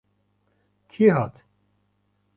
[0.91, 1.35] Kî hat?